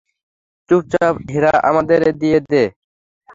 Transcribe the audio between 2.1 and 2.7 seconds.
দিয়ে দে।